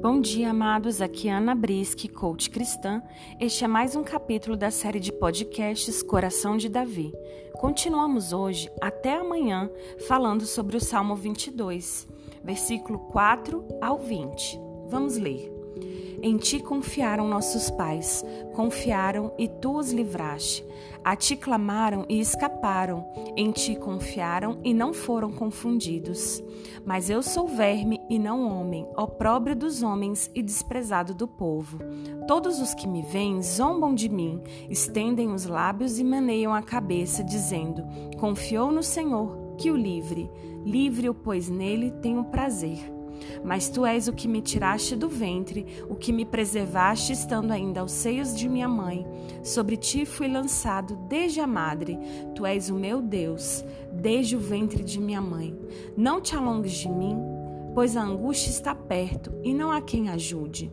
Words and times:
Bom 0.00 0.20
dia, 0.20 0.50
amados. 0.50 1.02
Aqui 1.02 1.28
é 1.28 1.32
Ana 1.32 1.56
Brisque, 1.56 2.08
coach 2.08 2.50
cristã. 2.50 3.02
Este 3.40 3.64
é 3.64 3.68
mais 3.68 3.96
um 3.96 4.04
capítulo 4.04 4.56
da 4.56 4.70
série 4.70 5.00
de 5.00 5.10
podcasts 5.10 6.04
Coração 6.04 6.56
de 6.56 6.68
Davi. 6.68 7.12
Continuamos 7.54 8.32
hoje, 8.32 8.70
até 8.80 9.16
amanhã, 9.16 9.68
falando 10.06 10.46
sobre 10.46 10.76
o 10.76 10.80
Salmo 10.80 11.16
22, 11.16 12.06
versículo 12.44 13.00
4 13.10 13.66
ao 13.82 13.98
20. 13.98 14.60
Vamos 14.88 15.16
ler. 15.16 15.52
Em 16.20 16.36
ti 16.36 16.60
confiaram 16.60 17.28
nossos 17.28 17.70
pais, 17.70 18.24
confiaram 18.54 19.32
e 19.38 19.46
tu 19.46 19.76
os 19.78 19.92
livraste. 19.92 20.64
A 21.04 21.14
ti 21.14 21.36
clamaram 21.36 22.04
e 22.08 22.18
escaparam, 22.18 23.06
em 23.36 23.52
ti 23.52 23.76
confiaram 23.76 24.58
e 24.64 24.74
não 24.74 24.92
foram 24.92 25.30
confundidos. 25.30 26.42
Mas 26.84 27.08
eu 27.08 27.22
sou 27.22 27.46
verme 27.46 28.00
e 28.10 28.18
não 28.18 28.48
homem, 28.48 28.86
opróbrio 28.96 29.54
dos 29.54 29.82
homens 29.82 30.30
e 30.34 30.42
desprezado 30.42 31.14
do 31.14 31.28
povo. 31.28 31.78
Todos 32.26 32.60
os 32.60 32.74
que 32.74 32.88
me 32.88 33.02
veem 33.02 33.40
zombam 33.42 33.94
de 33.94 34.08
mim, 34.08 34.42
estendem 34.68 35.32
os 35.32 35.46
lábios 35.46 35.98
e 35.98 36.04
maneiam 36.04 36.52
a 36.52 36.62
cabeça, 36.62 37.22
dizendo: 37.22 37.84
Confiou 38.18 38.72
no 38.72 38.82
Senhor, 38.82 39.54
que 39.56 39.70
o 39.70 39.76
livre. 39.76 40.30
Livre-o, 40.64 41.14
pois 41.14 41.48
nele 41.48 41.92
tenho 42.02 42.24
prazer. 42.24 42.97
Mas 43.44 43.68
tu 43.68 43.84
és 43.84 44.08
o 44.08 44.12
que 44.12 44.28
me 44.28 44.40
tiraste 44.40 44.96
do 44.96 45.08
ventre, 45.08 45.66
o 45.88 45.94
que 45.94 46.12
me 46.12 46.24
preservaste 46.24 47.12
estando 47.12 47.52
ainda 47.52 47.80
aos 47.80 47.92
seios 47.92 48.36
de 48.36 48.48
minha 48.48 48.68
mãe. 48.68 49.06
Sobre 49.42 49.76
ti 49.76 50.04
fui 50.04 50.28
lançado 50.28 50.96
desde 51.08 51.40
a 51.40 51.46
madre. 51.46 51.98
Tu 52.34 52.44
és 52.44 52.70
o 52.70 52.74
meu 52.74 53.00
Deus, 53.00 53.64
desde 53.92 54.36
o 54.36 54.40
ventre 54.40 54.82
de 54.82 55.00
minha 55.00 55.20
mãe. 55.20 55.58
Não 55.96 56.20
te 56.20 56.36
alongues 56.36 56.72
de 56.72 56.88
mim, 56.88 57.16
pois 57.78 57.96
a 57.96 58.02
angústia 58.02 58.50
está 58.50 58.74
perto 58.74 59.32
e 59.44 59.54
não 59.54 59.70
há 59.70 59.80
quem 59.80 60.08
ajude. 60.08 60.68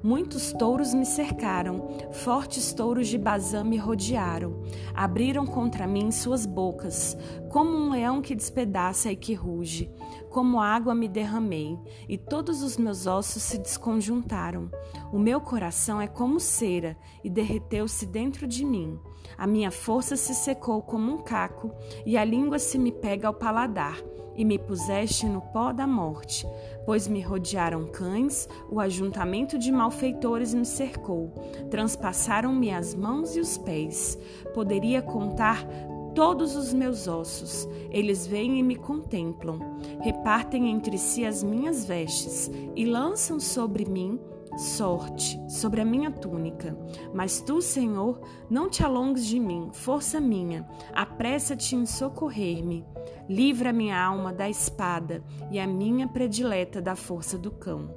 Muitos 0.00 0.52
touros 0.52 0.94
me 0.94 1.04
cercaram, 1.04 1.88
fortes 2.12 2.72
touros 2.72 3.08
de 3.08 3.18
Bazã 3.18 3.64
me 3.64 3.76
rodearam. 3.76 4.62
Abriram 4.94 5.44
contra 5.46 5.84
mim 5.84 6.12
suas 6.12 6.46
bocas, 6.46 7.16
como 7.50 7.76
um 7.76 7.90
leão 7.90 8.22
que 8.22 8.36
despedaça 8.36 9.10
e 9.10 9.16
que 9.16 9.34
ruge. 9.34 9.90
Como 10.30 10.60
água 10.60 10.94
me 10.94 11.08
derramei, 11.08 11.76
e 12.08 12.16
todos 12.16 12.62
os 12.62 12.76
meus 12.76 13.04
ossos 13.04 13.42
se 13.42 13.58
desconjuntaram. 13.58 14.70
O 15.12 15.18
meu 15.18 15.40
coração 15.40 16.00
é 16.00 16.06
como 16.06 16.38
cera, 16.38 16.96
e 17.24 17.28
derreteu-se 17.28 18.06
dentro 18.06 18.46
de 18.46 18.64
mim. 18.64 18.96
A 19.36 19.44
minha 19.44 19.72
força 19.72 20.14
se 20.14 20.36
secou 20.36 20.82
como 20.82 21.14
um 21.14 21.18
caco, 21.18 21.72
e 22.06 22.16
a 22.16 22.24
língua 22.24 22.60
se 22.60 22.78
me 22.78 22.92
pega 22.92 23.26
ao 23.26 23.34
paladar 23.34 23.96
e 24.36 24.44
me 24.44 24.58
puseste 24.58 25.26
no 25.26 25.40
pó 25.40 25.72
da 25.72 25.86
morte, 25.86 26.46
pois 26.84 27.08
me 27.08 27.20
rodearam 27.20 27.86
cães, 27.86 28.48
o 28.70 28.80
ajuntamento 28.80 29.58
de 29.58 29.70
malfeitores 29.70 30.52
me 30.54 30.64
cercou, 30.64 31.32
transpassaram-me 31.70 32.70
as 32.70 32.94
mãos 32.94 33.36
e 33.36 33.40
os 33.40 33.56
pés. 33.58 34.18
Poderia 34.52 35.00
contar 35.02 35.66
todos 36.14 36.56
os 36.56 36.72
meus 36.72 37.06
ossos. 37.08 37.68
Eles 37.90 38.26
vêm 38.26 38.58
e 38.58 38.62
me 38.62 38.76
contemplam, 38.76 39.58
repartem 40.00 40.70
entre 40.70 40.98
si 40.98 41.24
as 41.24 41.42
minhas 41.42 41.84
vestes 41.84 42.50
e 42.74 42.84
lançam 42.84 43.38
sobre 43.40 43.84
mim 43.84 44.18
sorte 44.56 45.40
sobre 45.48 45.80
a 45.80 45.84
minha 45.84 46.10
túnica. 46.10 46.76
Mas 47.12 47.40
tu, 47.40 47.60
Senhor, 47.60 48.20
não 48.48 48.68
te 48.68 48.84
alongues 48.84 49.26
de 49.26 49.38
mim, 49.38 49.70
força 49.72 50.20
minha, 50.20 50.68
apressa-te 50.92 51.74
em 51.74 51.86
socorrer-me. 51.86 52.84
Livra 53.28 53.72
minha 53.72 54.00
alma 54.00 54.32
da 54.32 54.48
espada 54.48 55.22
e 55.50 55.58
a 55.58 55.66
minha 55.66 56.06
predileta 56.06 56.80
da 56.80 56.94
força 56.94 57.38
do 57.38 57.50
cão. 57.50 57.94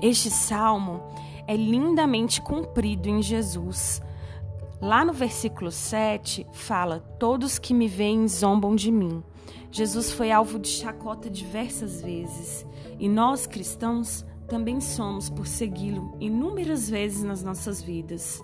Este 0.00 0.30
salmo 0.30 1.02
é 1.46 1.56
lindamente 1.56 2.40
cumprido 2.40 3.08
em 3.08 3.22
Jesus. 3.22 4.00
Lá 4.82 5.04
no 5.04 5.12
versículo 5.12 5.70
7 5.70 6.44
fala: 6.50 6.98
Todos 7.16 7.56
que 7.56 7.72
me 7.72 7.86
veem 7.86 8.26
zombam 8.26 8.74
de 8.74 8.90
mim. 8.90 9.22
Jesus 9.70 10.10
foi 10.10 10.32
alvo 10.32 10.58
de 10.58 10.66
chacota 10.66 11.30
diversas 11.30 12.02
vezes 12.02 12.66
e 12.98 13.08
nós 13.08 13.46
cristãos 13.46 14.26
também 14.48 14.80
somos 14.80 15.30
por 15.30 15.46
segui-lo 15.46 16.16
inúmeras 16.18 16.90
vezes 16.90 17.22
nas 17.22 17.44
nossas 17.44 17.80
vidas. 17.80 18.42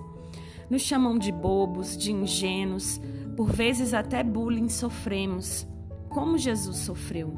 Nos 0.71 0.82
chamam 0.82 1.19
de 1.19 1.32
bobos, 1.32 1.97
de 1.97 2.12
ingênuos, 2.12 3.00
por 3.37 3.50
vezes 3.50 3.93
até 3.93 4.22
bullying 4.22 4.69
sofremos, 4.69 5.66
como 6.09 6.38
Jesus 6.38 6.76
sofreu. 6.76 7.34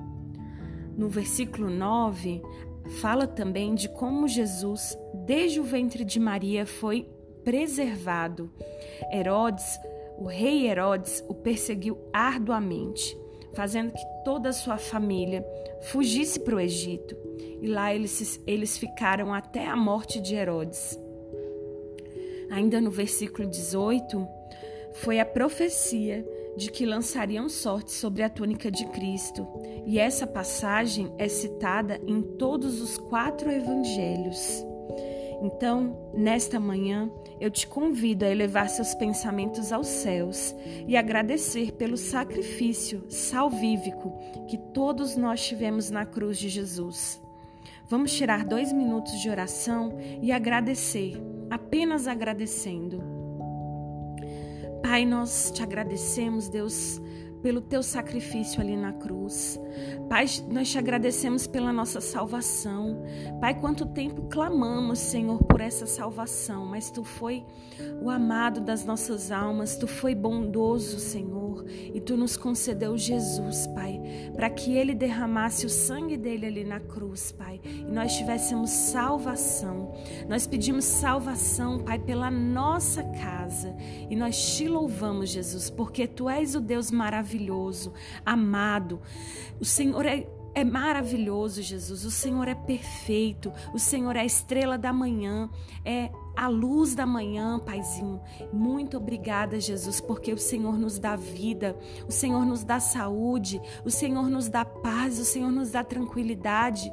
No 0.95 1.09
versículo 1.09 1.71
9, 1.71 2.43
fala 3.01 3.27
também 3.27 3.75
de 3.75 3.89
como 3.89 4.29
Jesus, 4.29 4.95
desde 5.25 5.59
o 5.59 5.65
ventre 5.65 6.05
de 6.05 6.21
Maria, 6.21 6.67
foi 6.67 7.09
preservado. 7.45 8.51
Herodes, 9.13 9.79
o 10.19 10.27
rei 10.27 10.69
Herodes, 10.69 11.25
o 11.29 11.35
perseguiu 11.35 11.99
arduamente, 12.13 13.17
fazendo 13.55 13.93
que 13.93 14.05
toda 14.25 14.51
a 14.51 14.53
sua 14.53 14.79
família 14.79 15.45
fugisse 15.81 16.39
para 16.41 16.57
o 16.57 16.61
Egito 16.61 17.17
e 17.61 17.67
lá 17.67 17.95
eles, 17.95 18.41
eles 18.47 18.79
ficaram 18.79 19.33
até 19.33 19.67
a 19.67 19.77
morte 19.77 20.21
de 20.21 20.35
Herodes. 20.35 20.99
Ainda 22.51 22.81
no 22.81 22.91
versículo 22.91 23.49
18, 23.49 24.27
foi 24.93 25.21
a 25.21 25.25
profecia 25.25 26.27
de 26.57 26.71
que 26.71 26.85
lançariam 26.85 27.49
sorte 27.49 27.93
sobre 27.93 28.23
a 28.23 28.29
túnica 28.29 28.71
de 28.71 28.85
Cristo, 28.87 29.47
e 29.87 29.99
essa 29.99 30.27
passagem 30.27 31.13
é 31.17 31.29
citada 31.29 32.01
em 32.07 32.21
todos 32.23 32.81
os 32.81 32.99
quatro 32.99 33.51
evangelhos. 33.51 34.65
Então, 35.43 36.11
nesta 36.13 36.59
manhã, 36.59 37.11
eu 37.41 37.51
te 37.51 37.67
convido 37.67 38.25
a 38.25 38.29
elevar 38.29 38.69
seus 38.69 38.95
pensamentos 38.95 39.73
aos 39.73 39.87
céus 39.87 40.55
e 40.87 40.97
agradecer 40.97 41.73
pelo 41.73 41.97
sacrifício 41.97 43.07
salvífico 43.09 44.13
que 44.47 44.59
todos 44.59 45.17
nós 45.17 45.45
tivemos 45.45 45.91
na 45.91 46.05
cruz 46.05 46.39
de 46.39 46.51
Jesus. 46.51 47.21
Vamos 47.89 48.13
tirar 48.13 48.45
dois 48.45 48.73
minutos 48.73 49.19
de 49.21 49.31
oração 49.31 49.99
e 50.23 50.31
agradecer, 50.31 51.21
apenas 51.49 52.07
agradecendo. 52.07 53.03
Pai, 54.83 55.05
nós 55.05 55.51
te 55.51 55.63
agradecemos, 55.63 56.49
Deus, 56.49 57.01
pelo 57.43 57.61
teu 57.61 57.83
sacrifício 57.83 58.61
ali 58.61 58.77
na 58.77 58.93
cruz. 58.93 59.59
Pai, 60.09 60.27
nós 60.49 60.71
te 60.71 60.79
agradecemos 60.79 61.47
pela 61.47 61.73
nossa 61.73 62.01
salvação. 62.01 63.03
Pai, 63.41 63.59
quanto 63.59 63.87
tempo 63.87 64.29
clamamos, 64.29 64.99
Senhor, 64.99 65.43
por 65.45 65.61
essa 65.61 65.87
salvação, 65.87 66.67
mas 66.67 66.91
tu 66.91 67.03
foi 67.03 67.45
o 68.03 68.11
amado 68.11 68.61
das 68.61 68.85
nossas 68.85 69.31
almas, 69.31 69.77
tu 69.77 69.87
foi 69.87 70.15
bondoso, 70.15 70.99
Senhor, 70.99 71.50
e 71.69 72.01
tu 72.01 72.17
nos 72.17 72.37
concedeu 72.37 72.97
Jesus, 72.97 73.67
Pai, 73.69 74.01
para 74.35 74.51
que 74.51 74.73
ele 74.73 74.95
derramasse 74.95 75.67
o 75.67 75.71
sangue 75.71 76.17
dele 76.17 76.47
ali 76.47 76.65
na 76.65 76.81
cruz, 76.81 77.33
Pai, 77.33 77.61
e 77.65 77.93
nós 77.93 78.17
tivéssemos 78.17 78.71
salvação. 78.71 79.93
Nós 80.29 80.47
pedimos 80.47 80.85
salvação, 80.85 81.79
Pai, 81.79 81.99
pela 81.99 82.31
nossa 82.31 83.03
casa, 83.03 83.75
e 84.09 84.17
nós 84.17 84.57
te 84.57 84.69
louvamos, 84.69 85.31
Jesus, 85.31 85.71
porque 85.71 86.07
tu 86.07 86.29
és 86.29 86.55
o 86.55 86.61
Deus 86.61 86.91
maravilhoso 86.91 87.93
amado. 88.25 89.01
O 89.61 89.65
Senhor 89.65 90.07
é 90.07 90.27
é 90.55 90.65
maravilhoso, 90.65 91.63
Jesus. 91.63 92.05
O 92.05 92.11
Senhor 92.11 92.49
é 92.49 92.55
perfeito. 92.55 93.53
O 93.73 93.79
Senhor 93.79 94.17
é 94.17 94.21
a 94.21 94.25
estrela 94.25 94.77
da 94.77 94.93
manhã. 94.93 95.49
É 95.85 96.11
a 96.41 96.49
luz 96.49 96.95
da 96.95 97.05
manhã, 97.05 97.59
Paizinho. 97.59 98.19
Muito 98.51 98.97
obrigada, 98.97 99.61
Jesus, 99.61 100.01
porque 100.01 100.33
o 100.33 100.39
Senhor 100.39 100.79
nos 100.79 100.99
dá 100.99 101.15
vida, 101.15 101.77
o 102.09 102.11
Senhor 102.11 102.47
nos 102.47 102.65
dá 102.65 102.81
saúde, 102.81 103.61
o 103.85 103.91
Senhor 103.91 104.31
nos 104.31 104.49
dá 104.49 104.65
paz, 104.65 105.19
o 105.19 105.25
Senhor 105.27 105.53
nos 105.53 105.71
dá 105.71 105.85
tranquilidade. 105.85 106.91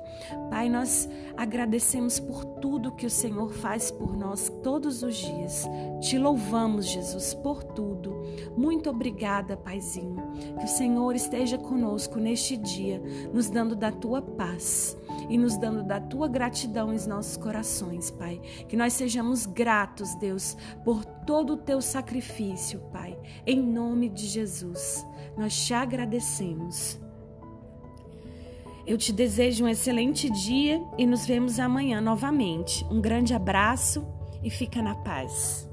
Pai, 0.50 0.68
nós 0.68 1.08
agradecemos 1.38 2.20
por 2.20 2.44
tudo 2.60 2.92
que 2.92 3.06
o 3.06 3.10
Senhor 3.10 3.54
faz 3.54 3.90
por 3.90 4.18
nós 4.18 4.52
todos 4.62 5.02
os 5.02 5.16
dias. 5.16 5.66
Te 6.02 6.18
louvamos, 6.18 6.86
Jesus, 6.86 7.34
por 7.34 7.64
tudo. 7.64 8.22
Muito 8.58 8.90
obrigada, 8.90 9.56
Paizinho. 9.56 10.18
Que 10.60 10.66
o 10.66 10.68
Senhor 10.68 11.16
esteja 11.16 11.58
conosco 11.58 12.20
neste 12.20 12.58
dia, 12.58 13.02
nos 13.34 13.50
dando 13.50 13.78
da 13.78 13.94
tua 13.94 14.22
paz 14.22 14.98
e 15.30 15.38
nos 15.38 15.58
dando 15.58 15.84
da 15.84 16.00
tua 16.00 16.28
gratidão 16.28 16.94
em 16.94 17.08
nossos 17.08 17.38
corações, 17.38 18.12
Pai. 18.12 18.40
Que 18.68 18.78
nós 18.78 18.94
sejamos 18.94 19.46
gratos, 19.46 20.16
Deus, 20.16 20.56
por 20.84 21.04
todo 21.06 21.54
o 21.54 21.58
teu 21.58 21.82
sacrifício, 21.82 22.80
Pai. 22.92 23.18
Em 23.46 23.62
nome 23.62 24.10
de 24.10 24.26
Jesus, 24.26 25.06
nós 25.38 25.66
te 25.66 25.74
agradecemos. 25.74 27.00
Eu 28.86 28.98
te 28.98 29.12
desejo 29.12 29.66
um 29.66 29.68
excelente 29.68 30.30
dia 30.30 30.82
e 30.98 31.06
nos 31.06 31.26
vemos 31.26 31.60
amanhã 31.60 32.00
novamente. 32.00 32.86
Um 32.90 33.02
grande 33.02 33.34
abraço 33.34 34.08
e 34.42 34.50
fica 34.50 34.82
na 34.82 34.96
paz. 34.96 35.70